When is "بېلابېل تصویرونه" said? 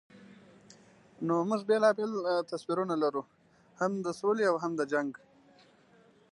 1.69-2.95